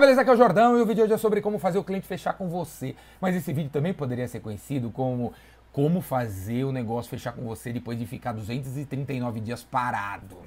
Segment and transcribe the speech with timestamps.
[0.00, 0.22] beleza?
[0.22, 2.06] Aqui é o Jordão e o vídeo de hoje é sobre como fazer o cliente
[2.06, 2.96] fechar com você.
[3.20, 5.32] Mas esse vídeo também poderia ser conhecido como
[5.72, 10.38] como fazer o negócio fechar com você depois de ficar 239 dias parado.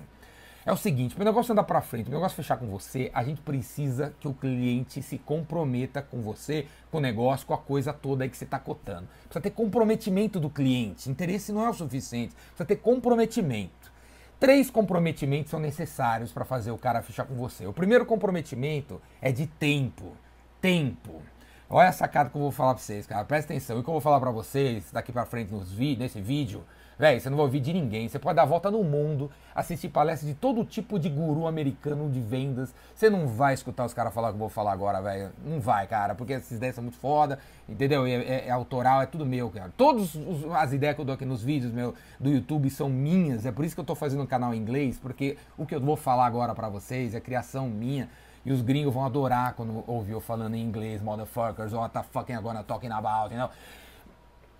[0.65, 3.11] É o seguinte, para o negócio andar para frente, para o negócio fechar com você,
[3.13, 7.57] a gente precisa que o cliente se comprometa com você, com o negócio, com a
[7.57, 9.07] coisa toda aí que você está cotando.
[9.25, 11.09] Precisa ter comprometimento do cliente.
[11.09, 13.92] Interesse não é o suficiente, precisa ter comprometimento.
[14.39, 17.65] Três comprometimentos são necessários para fazer o cara fechar com você.
[17.65, 20.13] O primeiro comprometimento é de tempo.
[20.59, 21.21] Tempo.
[21.69, 23.25] Olha a sacada que eu vou falar para vocês, cara.
[23.25, 23.77] Presta atenção.
[23.77, 26.63] E o que eu vou falar para vocês daqui para frente nos nesse vídeo
[26.97, 28.07] Véi, você não vai ouvir de ninguém.
[28.07, 32.09] Você pode dar a volta no mundo, assistir palestras de todo tipo de guru americano
[32.09, 32.73] de vendas.
[32.93, 35.31] Você não vai escutar os caras falar o que eu vou falar agora, velho.
[35.43, 38.05] Não vai, cara, porque essas ideias são muito foda, entendeu?
[38.05, 39.71] É, é, é autoral, é tudo meu, cara.
[39.75, 40.15] Todas
[40.55, 43.45] as ideias que eu dou aqui nos vídeos meu, do YouTube são minhas.
[43.45, 45.81] É por isso que eu tô fazendo um canal em inglês, porque o que eu
[45.81, 48.07] vou falar agora para vocês é criação minha.
[48.45, 52.33] E os gringos vão adorar quando ouvir eu falando em inglês, motherfuckers, what the fucking
[52.33, 53.49] I'm gonna talking about, know?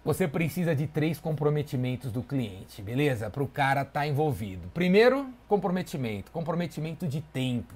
[0.04, 3.30] você precisa de três comprometimentos do cliente, beleza?
[3.30, 4.68] Para o cara estar tá envolvido.
[4.74, 7.76] Primeiro, comprometimento, comprometimento de tempo.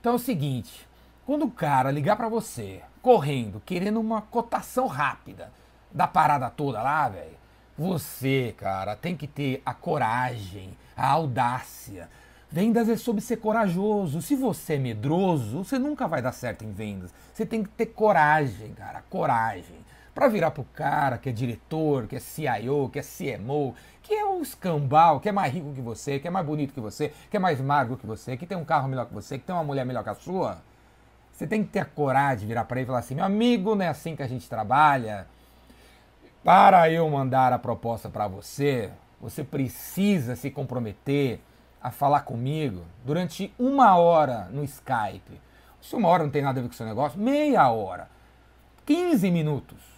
[0.00, 0.86] Então é o seguinte,
[1.26, 5.52] quando o cara ligar para você, correndo, querendo uma cotação rápida
[5.90, 7.40] da parada toda lá, velho,
[7.76, 12.08] você, cara, tem que ter a coragem, a audácia.
[12.52, 14.20] Vendas é sobre ser corajoso.
[14.20, 17.14] Se você é medroso, você nunca vai dar certo em vendas.
[17.32, 19.76] Você tem que ter coragem, cara, coragem
[20.14, 24.24] para virar pro cara que é diretor, que é CIO, que é CMO, que é
[24.24, 27.36] um escambau, que é mais rico que você, que é mais bonito que você, que
[27.36, 29.64] é mais magro que você, que tem um carro melhor que você, que tem uma
[29.64, 30.58] mulher melhor que a sua,
[31.32, 33.74] você tem que ter a coragem de virar para ele e falar assim: meu amigo,
[33.74, 35.26] não é assim que a gente trabalha.
[36.42, 38.90] Para eu mandar a proposta para você,
[39.20, 41.40] você precisa se comprometer
[41.82, 45.40] a falar comigo durante uma hora no Skype.
[45.80, 48.08] Se uma hora não tem nada a ver com o seu negócio, meia hora,
[48.84, 49.90] 15 minutos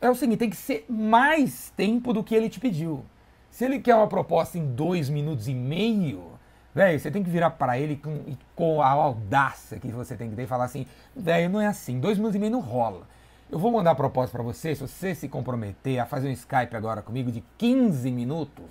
[0.00, 3.04] é o seguinte, tem que ser mais tempo do que ele te pediu.
[3.50, 6.32] Se ele quer uma proposta em dois minutos e meio,
[6.74, 10.36] velho, você tem que virar para ele com, com a audácia que você tem que
[10.36, 13.06] ter e falar assim, velho, não é assim, dois minutos e meio não rola.
[13.50, 16.74] Eu vou mandar a proposta para você, se você se comprometer a fazer um Skype
[16.74, 18.64] agora comigo de 15 minutos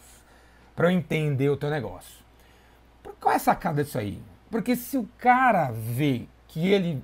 [0.75, 2.22] para eu entender o teu negócio.
[3.19, 4.21] Qual é a sacada disso aí?
[4.49, 7.01] Porque se o cara vê que ele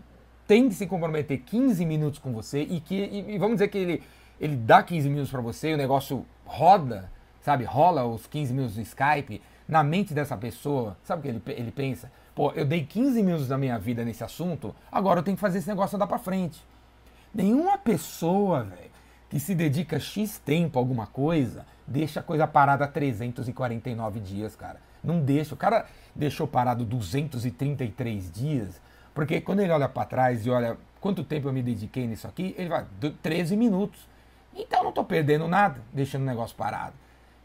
[0.48, 3.78] tem que se comprometer 15 minutos com você e que e, e vamos dizer que
[3.78, 4.04] ele,
[4.40, 7.12] ele dá 15 minutos para você, o negócio roda,
[7.42, 7.64] sabe?
[7.64, 10.98] Rola os 15 minutos do Skype na mente dessa pessoa.
[11.04, 12.12] Sabe o que ele, ele pensa?
[12.34, 15.60] Pô, eu dei 15 minutos da minha vida nesse assunto, agora eu tenho que fazer
[15.60, 16.60] esse negócio andar para frente.
[17.34, 18.90] Nenhuma pessoa, velho,
[19.30, 24.80] que se dedica X tempo a alguma coisa, deixa a coisa parada 349 dias, cara.
[25.04, 25.54] Não deixa.
[25.54, 28.82] O cara deixou parado 233 dias
[29.20, 32.56] porque quando ele olha para trás e olha quanto tempo eu me dediquei nisso aqui,
[32.58, 32.86] ele vai
[33.22, 34.08] 13 minutos.
[34.56, 36.94] Então não estou perdendo nada, deixando o negócio parado.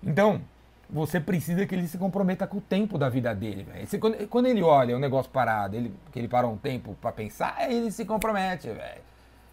[0.01, 0.41] Então,
[0.89, 3.67] você precisa que ele se comprometa com o tempo da vida dele.
[3.69, 4.01] Véio.
[4.01, 7.71] Quando, quando, ele olha o negócio parado, ele, que ele parou um tempo para pensar,
[7.71, 9.01] ele se compromete, velho.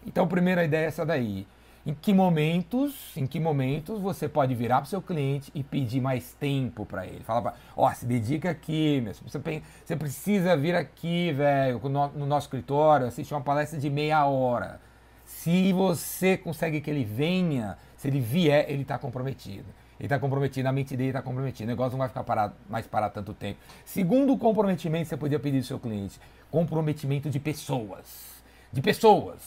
[0.06, 1.46] Então, a primeira ideia é essa daí.
[1.84, 6.00] Em que momentos, em que momentos você pode virar para o seu cliente e pedir
[6.00, 7.24] mais tempo para ele?
[7.24, 11.80] Fala, ó, oh, se dedica aqui, meu, você, precisa vir aqui, velho,
[12.14, 14.80] no nosso escritório, assistir uma palestra de meia hora.
[15.24, 19.66] Se você consegue que ele venha, se ele vier, ele está comprometido.
[19.98, 21.64] Ele está comprometido, a mente dele está comprometida.
[21.64, 23.58] O negócio não vai ficar parado, mais parado tanto tempo.
[23.84, 28.42] Segundo comprometimento, você podia pedir do seu cliente: comprometimento de pessoas.
[28.72, 29.38] De pessoas.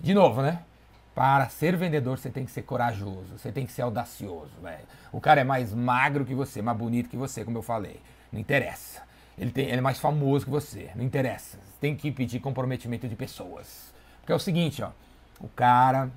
[0.00, 0.62] De novo, né?
[1.16, 4.84] Para ser vendedor, você tem que ser corajoso, você tem que ser audacioso, velho.
[5.10, 8.02] O cara é mais magro que você, mais bonito que você, como eu falei.
[8.30, 9.00] Não interessa.
[9.38, 11.56] Ele, tem, ele é mais famoso que você, não interessa.
[11.56, 13.94] Você tem que pedir comprometimento de pessoas.
[14.20, 14.90] Porque é o seguinte, ó.
[15.40, 16.10] O cara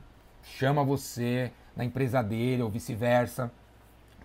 [0.44, 3.50] chama você na empresa dele ou vice-versa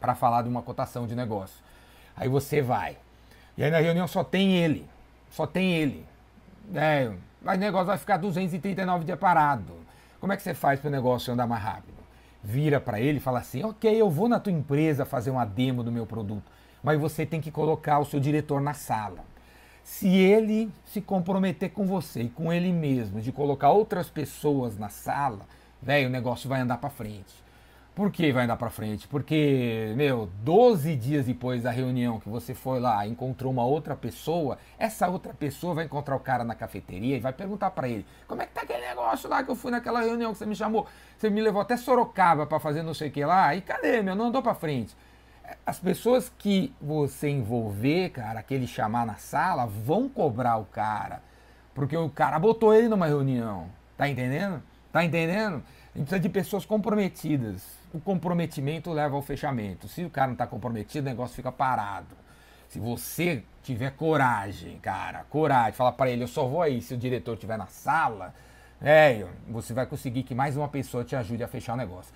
[0.00, 1.62] para falar de uma cotação de negócio.
[2.16, 2.98] Aí você vai.
[3.56, 4.90] E aí na reunião só tem ele.
[5.30, 6.04] Só tem ele.
[6.74, 9.83] É, mas o negócio vai ficar 239 dias parado.
[10.24, 11.98] Como é que você faz para o negócio andar mais rápido?
[12.42, 15.82] Vira para ele e fala assim: ok, eu vou na tua empresa fazer uma demo
[15.82, 16.50] do meu produto,
[16.82, 19.22] mas você tem que colocar o seu diretor na sala.
[19.82, 24.88] Se ele se comprometer com você e com ele mesmo de colocar outras pessoas na
[24.88, 25.40] sala,
[25.82, 27.43] velho, o negócio vai andar para frente.
[27.94, 29.06] Por que vai andar para frente?
[29.06, 34.58] Porque, meu, 12 dias depois da reunião que você foi lá, encontrou uma outra pessoa,
[34.76, 38.42] essa outra pessoa vai encontrar o cara na cafeteria e vai perguntar para ele: "Como
[38.42, 40.88] é que tá aquele negócio lá que eu fui naquela reunião que você me chamou?
[41.16, 44.16] Você me levou até Sorocaba para fazer não sei o que lá, e cadê, meu?
[44.16, 44.96] Não andou para frente".
[45.66, 51.22] As pessoas que você envolver, cara, que ele chamar na sala, vão cobrar o cara
[51.74, 53.68] Porque o cara botou ele numa reunião.
[53.96, 54.62] Tá entendendo?
[54.92, 55.62] Tá entendendo?
[55.94, 57.62] A gente precisa de pessoas comprometidas.
[57.92, 59.86] O comprometimento leva ao fechamento.
[59.86, 62.16] Se o cara não está comprometido, o negócio fica parado.
[62.68, 66.96] Se você tiver coragem, cara, coragem, falar para ele, eu só vou aí se o
[66.96, 68.34] diretor estiver na sala,
[68.82, 72.12] é, você vai conseguir que mais uma pessoa te ajude a fechar o negócio.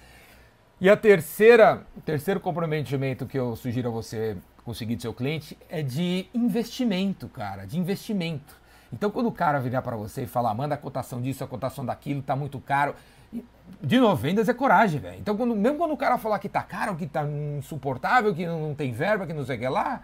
[0.81, 5.57] E a terceira, o terceiro comprometimento que eu sugiro a você conseguir do seu cliente
[5.69, 8.57] é de investimento, cara, de investimento.
[8.93, 11.85] Então, quando o cara virar para você e falar, manda a cotação disso, a cotação
[11.85, 12.95] daquilo, tá muito caro,
[13.83, 15.19] de novo, vendas é coragem, velho.
[15.19, 17.25] Então, quando, mesmo quando o cara falar que tá caro, que tá
[17.59, 20.03] insuportável, que não tem verba, que não sei o que lá,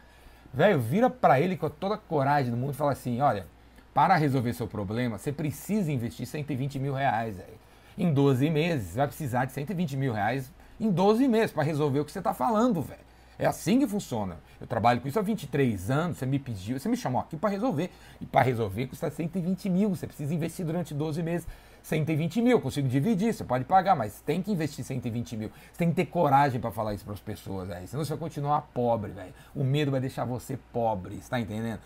[0.52, 3.46] velho, vira para ele com toda a coragem do mundo e fala assim: olha,
[3.92, 7.64] para resolver seu problema, você precisa investir 120 mil reais, velho.
[7.96, 12.04] Em 12 meses, vai precisar de 120 mil reais em 12 meses para resolver o
[12.04, 13.04] que você tá falando, velho.
[13.38, 14.36] É assim que funciona.
[14.60, 17.50] Eu trabalho com isso há 23 anos, você me pediu, você me chamou aqui para
[17.50, 17.90] resolver.
[18.20, 21.46] E para resolver custa 120 mil, você precisa investir durante 12 meses.
[21.84, 25.50] 120 mil, consigo dividir, você pode pagar, mas tem que investir 120 mil.
[25.70, 27.86] Você tem que ter coragem para falar isso para as pessoas, velho.
[27.86, 29.34] Senão você vai continuar pobre, velho.
[29.54, 31.78] O medo vai deixar você pobre, está entendendo?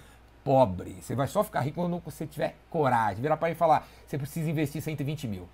[0.44, 0.98] Pobre.
[1.02, 3.20] Você vai só ficar rico quando você tiver coragem.
[3.20, 5.48] Virar para ele e falar, você precisa investir 120 mil.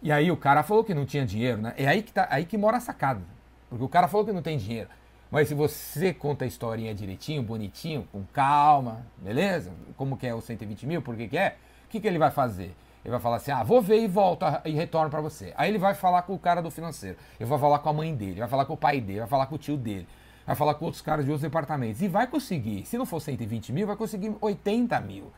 [0.00, 1.74] E aí o cara falou que não tinha dinheiro, né?
[1.76, 3.22] É aí que, tá, aí que mora a sacada.
[3.68, 4.88] Porque o cara falou que não tem dinheiro.
[5.32, 9.72] Mas se você conta a historinha direitinho, bonitinho, com calma, beleza?
[9.96, 11.56] Como que é o 120 mil, por que, que é?
[11.86, 12.72] O que, que ele vai fazer?
[13.04, 15.52] Ele vai falar assim: ah, vou ver e volto e retorno para você.
[15.56, 17.18] Aí ele vai falar com o cara do financeiro.
[17.38, 19.46] Ele vai falar com a mãe dele, vai falar com o pai dele, vai falar
[19.46, 20.08] com o tio dele,
[20.46, 22.00] vai falar com outros caras de outros departamentos.
[22.00, 25.30] E vai conseguir, se não for 120 mil, vai conseguir 80 mil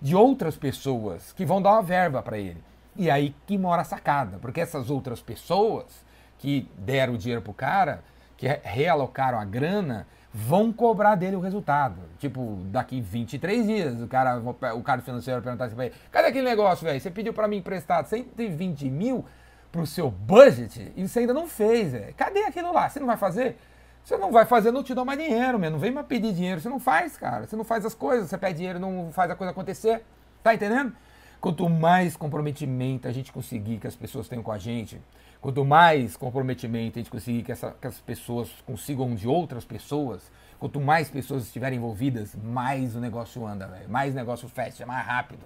[0.00, 2.62] de outras pessoas que vão dar uma verba para ele.
[2.94, 6.04] E aí que mora a sacada, porque essas outras pessoas
[6.38, 8.02] que deram o dinheiro pro cara,
[8.36, 11.96] que realocaram a grana, vão cobrar dele o resultado.
[12.18, 14.38] Tipo, daqui 23 dias, o cara,
[14.74, 17.00] o cara financeiro vai perguntar assim pra ele, cadê aquele negócio, velho?
[17.00, 19.24] Você pediu para mim emprestar 120 mil
[19.72, 22.14] pro seu budget e você ainda não fez, velho.
[22.14, 22.88] Cadê aquilo lá?
[22.88, 23.56] Você não vai fazer?
[24.04, 25.70] Você não vai fazer, não te dou mais dinheiro, meu.
[25.70, 26.60] Não vem mais pedir dinheiro.
[26.60, 27.46] Você não faz, cara.
[27.46, 28.30] Você não faz as coisas.
[28.30, 30.02] Você pede dinheiro, não faz a coisa acontecer.
[30.42, 30.94] Tá entendendo?
[31.40, 35.00] Quanto mais comprometimento a gente conseguir que as pessoas tenham com a gente,
[35.40, 40.32] quanto mais comprometimento a gente conseguir que, essa, que as pessoas consigam de outras pessoas,
[40.58, 43.88] quanto mais pessoas estiverem envolvidas, mais o negócio anda, véio.
[43.88, 45.44] mais o negócio fecha, mais rápido.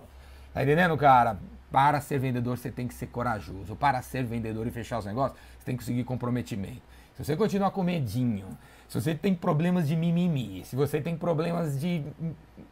[0.55, 1.39] Tá entendendo, cara?
[1.71, 3.77] Para ser vendedor, você tem que ser corajoso.
[3.77, 6.83] Para ser vendedor e fechar os negócios, você tem que conseguir comprometimento.
[7.14, 8.47] Se você continuar com medinho,
[8.88, 12.03] se você tem problemas de mimimi, se você tem problemas de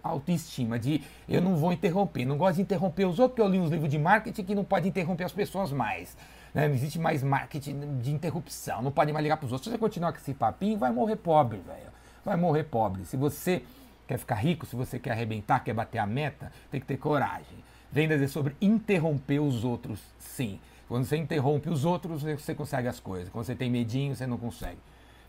[0.02, 3.58] autoestima, de eu não vou interromper, não gosto de interromper os outros, porque eu li
[3.58, 6.16] uns livros de marketing que não pode interromper as pessoas mais.
[6.54, 6.68] Né?
[6.68, 9.64] Não existe mais marketing de interrupção, não pode mais ligar para os outros.
[9.64, 11.90] Se você continuar com esse papinho, vai morrer pobre, velho.
[12.24, 13.04] Vai morrer pobre.
[13.04, 13.62] Se você
[14.06, 17.64] quer ficar rico, se você quer arrebentar, quer bater a meta, tem que ter coragem.
[17.92, 20.60] Vendas é sobre interromper os outros, sim.
[20.90, 23.28] Quando você interrompe os outros, você consegue as coisas.
[23.28, 24.78] Quando você tem medinho, você não consegue.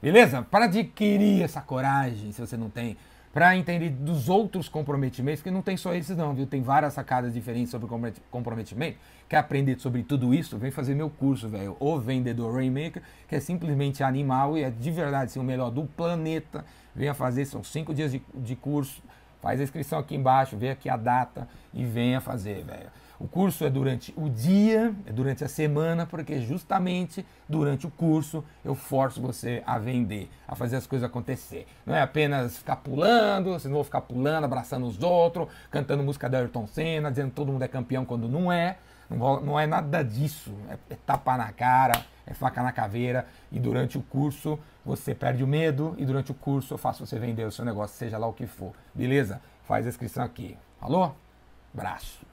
[0.01, 0.41] Beleza?
[0.41, 2.97] Para adquirir essa coragem, se você não tem,
[3.31, 6.47] para entender dos outros comprometimentos, que não tem só esses não, viu?
[6.47, 7.87] Tem várias sacadas diferentes sobre
[8.31, 8.97] comprometimento.
[9.29, 10.57] Quer aprender sobre tudo isso?
[10.57, 14.89] Vem fazer meu curso, velho, O Vendedor Rainmaker, que é simplesmente animal e é de
[14.89, 16.65] verdade assim, o melhor do planeta.
[16.95, 19.03] Venha fazer, são cinco dias de, de curso.
[19.41, 22.89] Faz a inscrição aqui embaixo, vê aqui a data e venha fazer, velho.
[23.21, 28.43] O curso é durante o dia, é durante a semana, porque justamente durante o curso
[28.65, 31.67] eu forço você a vender, a fazer as coisas acontecer.
[31.85, 36.27] Não é apenas ficar pulando, vocês não vão ficar pulando, abraçando os outros, cantando música
[36.27, 38.77] da Ayrton Senna, dizendo que todo mundo é campeão quando não é.
[39.07, 40.51] Não, é nada disso.
[40.69, 43.27] É, é tapa na cara, é faca na caveira.
[43.51, 45.95] E durante o curso você perde o medo.
[45.97, 48.47] E durante o curso eu faço você vender o seu negócio, seja lá o que
[48.47, 48.73] for.
[48.93, 49.41] Beleza?
[49.63, 50.57] Faz a inscrição aqui.
[50.79, 51.11] Alô?
[51.73, 52.30] Braço.